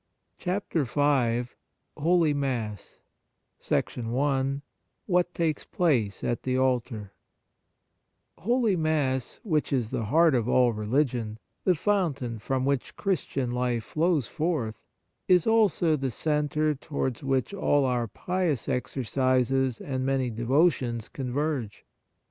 [0.39, 0.43] 66
[0.83, 1.49] CHAPTER V
[1.97, 2.97] HOLY MASS
[3.69, 4.61] I
[5.05, 7.13] What takes Place at the Altar
[8.39, 13.83] HOLY MASS, which is the heart of all religion, the fountain from which Christian life
[13.83, 14.81] flows forth,
[15.27, 21.85] is also the centre towards which all our pious exercises and many devotions converge.